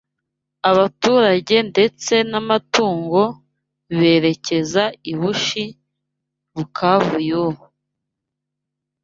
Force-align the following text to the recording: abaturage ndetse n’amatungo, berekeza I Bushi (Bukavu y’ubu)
abaturage 0.69 1.55
ndetse 1.71 2.13
n’amatungo, 2.31 3.21
berekeza 3.97 4.83
I 5.11 5.13
Bushi 5.19 5.65
(Bukavu 6.55 7.15
y’ubu) 7.27 7.63